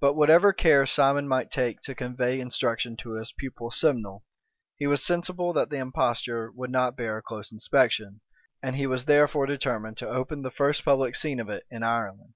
[0.00, 4.24] But whatever care Simon might take to convey instruction to his pupil Simnel,
[4.78, 8.20] he was sensible that the imposture would not bear a close inspection;
[8.64, 12.34] and he was therefore determined to open the first public scene of it in Ireland.